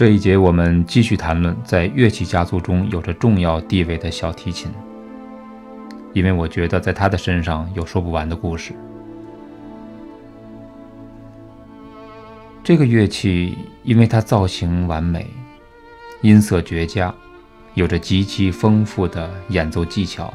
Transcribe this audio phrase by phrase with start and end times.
[0.00, 4.72] 这一节我们继续谈论在乐器家族中有着重要地位的小提琴，
[6.14, 8.72] 因为我觉得在他的身上有说不完的故事。
[12.64, 15.26] 这个乐器因为它造型完美，
[16.22, 17.14] 音色绝佳，
[17.74, 20.32] 有着极其丰富的演奏技巧。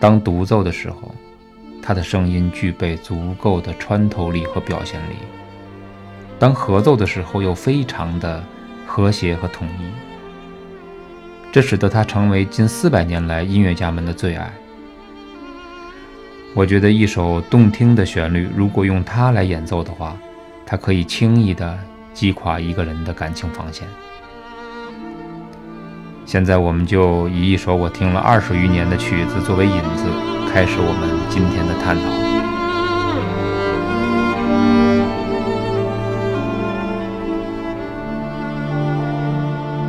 [0.00, 1.14] 当独奏的时候，
[1.82, 5.16] 它的声音具备足够的穿透力和表现力。
[6.44, 8.44] 当合奏的时候，又非常的
[8.86, 9.84] 和谐和统一，
[11.50, 14.52] 这使得它成为近四百年来音乐家们的最爱。
[16.52, 20.14] 我觉得一首动听的旋律，如果用它来演奏的话，
[20.66, 21.78] 它可以轻易的
[22.12, 23.88] 击垮一个人的感情防线。
[26.26, 30.04] 现在，我们就以一首我听了二十余年的曲子作为引子，
[30.52, 32.43] 开始我们今天的探讨。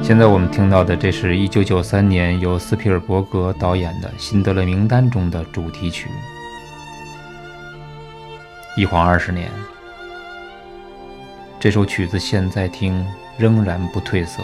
[0.05, 6.11] 现在我们听到的，这是一九九三年由斯皮尔伯格导演的《辛德勒名单》中的主题曲。
[8.77, 9.49] 一晃二十年，
[11.59, 13.03] 这首曲子现在听
[13.35, 14.43] 仍然不褪色。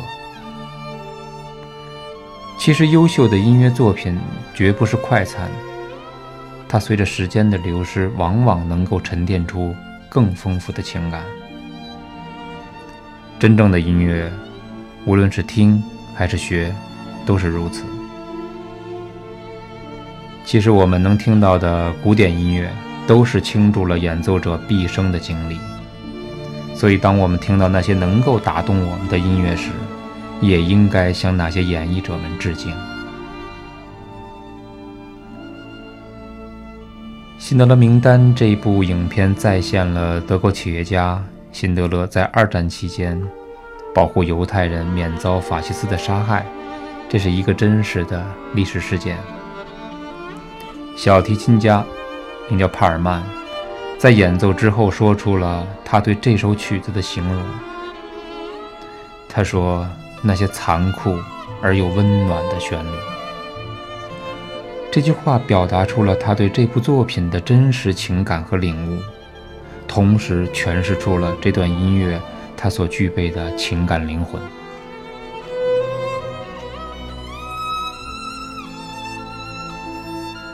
[2.57, 4.17] 其实，优秀的音乐作品
[4.55, 5.47] 绝不是快餐，
[6.67, 9.75] 它随着时间的流失，往往能够沉淀出
[10.09, 11.21] 更丰富的情感。
[13.37, 14.27] 真正的音乐。
[15.05, 15.81] 无论是听
[16.13, 16.73] 还是学，
[17.25, 17.83] 都是如此。
[20.45, 22.71] 其实我们能听到的古典音乐，
[23.07, 25.57] 都是倾注了演奏者毕生的精力。
[26.75, 29.69] 所以，当我们听到那些能够打动我们的音乐时，
[30.39, 32.71] 也应该向那些演绎者们致敬。
[37.37, 43.21] 《辛德勒名单》这一部影片再现了德国企业家辛德勒在二战期间。
[43.93, 46.45] 保护犹太人免遭法西斯的杀害，
[47.09, 49.17] 这是一个真实的历史事件。
[50.95, 51.83] 小提琴家
[52.49, 53.21] 名叫帕尔曼，
[53.97, 57.43] 在演奏之后说出了他对这首曲子的形容。
[59.27, 59.87] 他说
[60.21, 61.17] ：“那些残酷
[61.61, 62.89] 而又温暖的旋律。”
[64.91, 68.99] 这句话表达出了他对这部作品的真实情感和领悟，
[69.87, 72.19] 同时诠释出了这段音乐。
[72.61, 74.39] 他所具备的情感灵魂。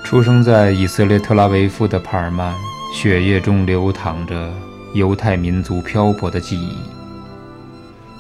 [0.06, 2.56] 出生在以色列特拉维夫的帕尔曼，
[2.94, 4.50] 血液中流淌着
[4.94, 6.78] 犹太民族漂泊的记忆。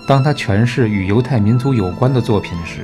[0.05, 2.81] 当他诠释与犹太民族有关的作品时，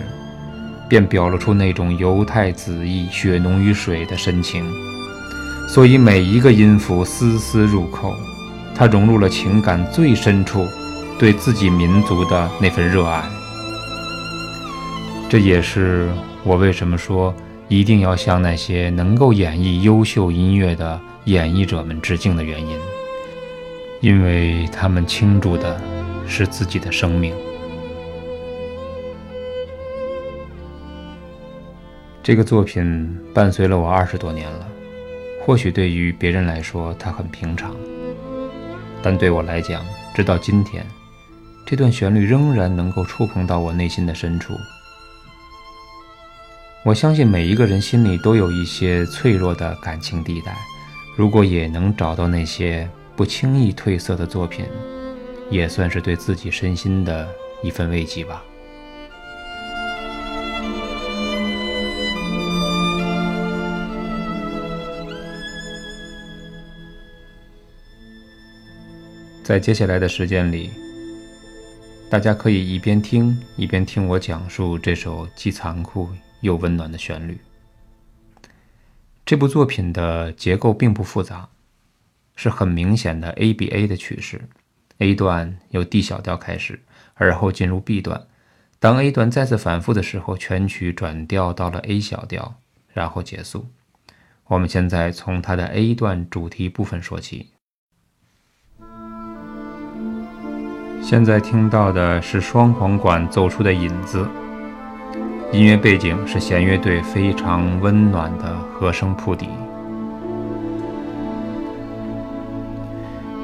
[0.88, 4.66] 便表露出那种犹太子意血浓于水的深情，
[5.68, 8.14] 所以每一个音符丝丝入扣，
[8.74, 10.66] 他融入了情感最深处。
[11.20, 13.24] 对自己民族的那份热爱，
[15.30, 16.10] 这也是
[16.44, 17.34] 我为什么说
[17.70, 22.78] 一定要向那些能够演绎优秀音乐的演绎者们致敬的原因，
[24.02, 25.80] 因为他们倾注的
[26.28, 27.34] 是自己的生命。
[32.22, 34.68] 这个作品伴随了我二十多年了，
[35.46, 37.74] 或许对于别人来说它很平常，
[39.02, 39.82] 但对我来讲，
[40.14, 40.86] 直到今天。
[41.66, 44.54] 这段旋律仍然能够触碰到我内心的深处。
[46.86, 50.54] 我相信每一个人心里都有一些脆弱的感情地带，
[51.16, 54.66] 如果也能找到那些不轻易褪色的作品，
[55.50, 57.28] 也算是对自己身心的
[57.64, 58.44] 一份慰藉吧。
[69.42, 70.83] 在接下来的时间里。
[72.14, 76.08] 大家可以一边听一边听我讲述这首既残酷
[76.42, 77.40] 又温暖的旋律。
[79.26, 81.50] 这部作品的结构并不复杂，
[82.36, 84.48] 是很明显的 A B A 的曲式。
[85.00, 86.80] A 段由 D 小调开始，
[87.16, 88.28] 而后进入 B 段。
[88.78, 92.60] 当 A 段再次反复的时候，全曲转调到了 A 小调，
[92.94, 93.66] 然后结束。
[94.46, 97.53] 我们现在从它的 A 段主题部分说起。
[101.04, 104.26] 现在听到的是双簧管奏出的引子，
[105.52, 109.50] 音乐背景是弦乐队非常温暖的和声铺底。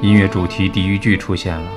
[0.00, 1.70] 音乐主题第一句出现了，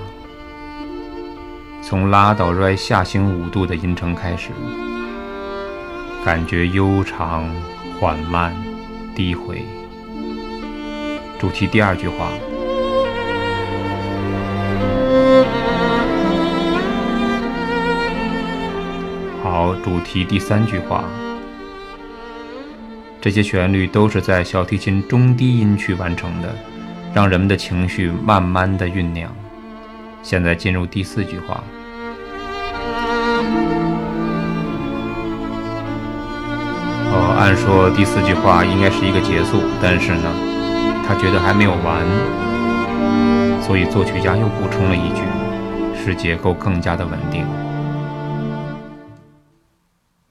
[1.81, 4.51] 从拉到 Re 下行五度的音程开始，
[6.24, 7.45] 感觉悠长、
[8.00, 8.56] 缓慢、
[9.13, 9.65] 低回。
[11.38, 12.30] 主题第二句话。
[19.83, 21.03] 主题第三句话。
[23.19, 26.56] 这些旋律都是在小提琴中低音区完成的，
[27.13, 29.30] 让人们的情绪慢慢的酝酿。
[30.21, 31.63] 现在进入第四句话。
[37.15, 40.33] 哦，按说第四句话应该是一个结束，但是呢，
[41.06, 42.01] 他觉得还没有完，
[43.62, 45.21] 所以作曲家又补充了一句，
[45.94, 47.45] 使结构更加的稳定。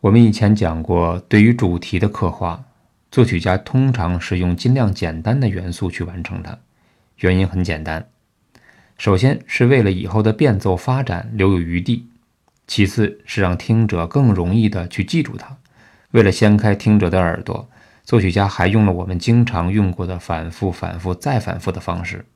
[0.03, 2.65] 我们以前讲过，对于主题的刻画，
[3.13, 6.59] 作曲家通常是用尽量简单的元素去完成它。
[7.19, 8.09] 原因很简单，
[8.99, 12.09] 首先是为了以后的变奏发展留有余地，
[12.67, 15.57] 其次是让听者更容易的去记住它。
[16.11, 17.71] 为了掀开听者的耳朵，
[18.03, 22.27] 作曲家还用了我们经常用过的反复、反复再反复的方式。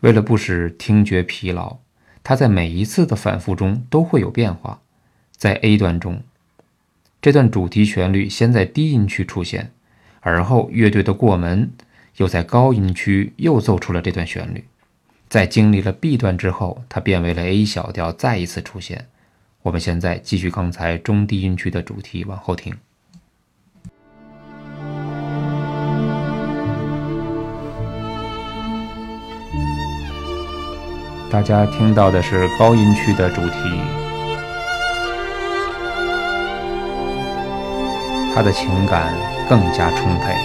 [0.00, 1.76] 为了不使听觉疲劳，
[2.24, 4.80] 他在每一次的反复中都会有变化。
[5.36, 6.22] 在 A 段中，
[7.20, 9.72] 这段主题旋律先在低音区出现，
[10.20, 11.70] 而后乐队的过门
[12.18, 14.64] 又在高音区又奏出了这段旋律。
[15.28, 19.06] 在经历了 B 段之后，它变为了 A 小调再一次出现。
[19.62, 22.72] 我们现在继续刚才中低音区的主题往后听。
[31.28, 34.05] 大家听到的是高音区的主题，
[38.36, 39.14] 他的情感
[39.48, 40.36] 更加充沛。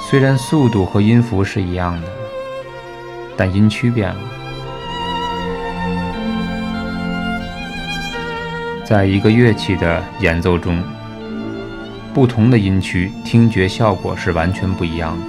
[0.00, 2.08] 虽然速度和音符是一样的，
[3.36, 4.20] 但音区变了。
[8.84, 10.80] 在一个乐器的演奏中，
[12.14, 15.26] 不同的音区听觉效果是完全不一样的。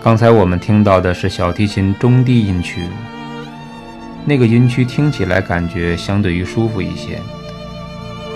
[0.00, 2.82] 刚才我们听到的是小提琴中低音区，
[4.24, 7.20] 那个音区听起来感觉相对于舒服一些，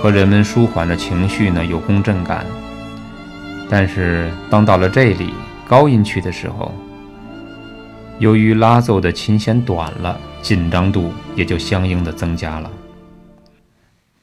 [0.02, 2.46] 和人们舒缓的情绪呢有共振感。
[3.69, 5.34] 但是当到了这里
[5.66, 6.72] 高音区的时候，
[8.19, 12.70] 由于拉奏的琴弦短了，紧张度也就相应的增加了。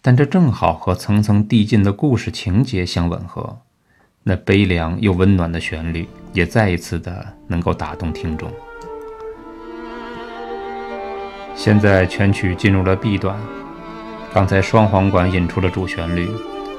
[0.01, 3.57] 但这正好和层层递进的故事情节相吻合。
[4.25, 8.49] 那悲凉又温暖的旋律，也再一次的能够打动听众。
[11.55, 13.37] 现在全曲进入了 B 段，
[14.33, 16.27] 刚才双簧管引出了主旋律，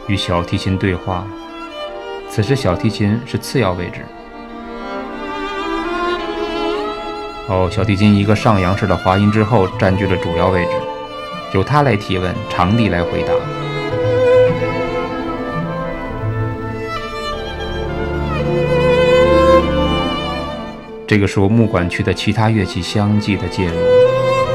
[0.09, 1.25] 与小提琴对话。
[2.29, 4.05] 此时小提琴是次要位置。
[7.47, 10.71] 哦，小提琴一个上扬式的滑音之后，占据了主要位置，
[11.53, 13.33] 由它来提问，长笛来回答。
[21.07, 23.77] 这个时候，木管区的其他乐器相继的介入，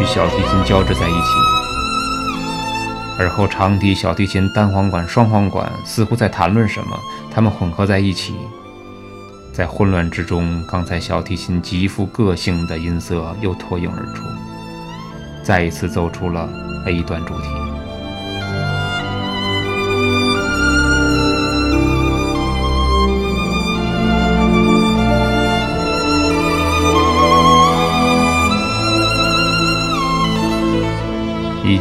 [0.02, 1.79] 与小提琴交织在一起。
[3.20, 6.98] 而后，长笛、小提琴、单簧管、双簧管似乎在谈论什么，
[7.30, 8.34] 它们混合在一起，
[9.52, 14.24] 在混乱之中，刚才小提琴极富个性的音色又脱颖而出，
[15.44, 16.50] 再一次奏出了
[16.88, 17.69] A 段主题。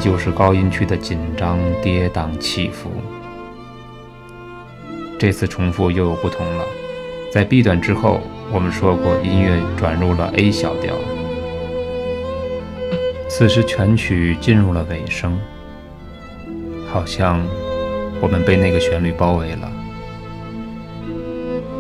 [0.09, 2.91] 就是高音区的紧张、跌宕、起伏。
[5.19, 6.65] 这次重复又有不同了。
[7.31, 10.95] 在 B 段之后，我们说过音乐转入了 A 小调。
[13.29, 15.39] 此时全曲进入了尾声，
[16.91, 17.47] 好像
[18.23, 19.71] 我们被那个旋律包围了。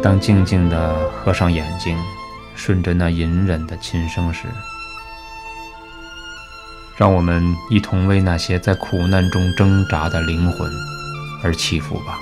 [0.02, 1.97] 当静静地合上眼睛，
[2.54, 4.49] 顺着那隐忍的琴声时。
[6.99, 10.69] 让我们一同为那些在苦难中挣扎的灵魂
[11.45, 12.19] 而祈福吧。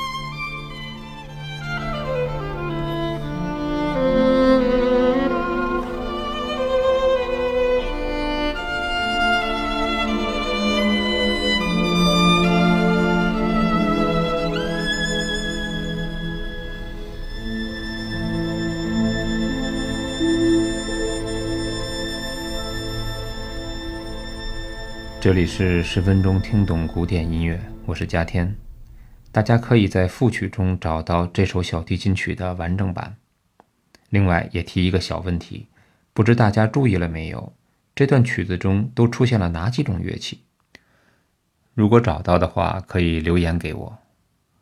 [25.26, 28.56] 这里是十分钟听懂古典音乐，我是嘉天。
[29.32, 33.16] 大家可以在副曲中找到这首小提琴曲的完整版。
[34.08, 35.66] 另外也提一个小问题，
[36.12, 37.52] 不知大家注意了没有？
[37.92, 40.44] 这段曲子中都出现了哪几种乐器？
[41.74, 43.98] 如果找到的话，可以留言给我。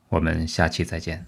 [0.08, 1.26] 我们下期再见。